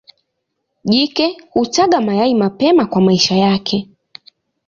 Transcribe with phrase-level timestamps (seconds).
[0.83, 3.89] Jike hutaga mayai mapema kwa maisha yake.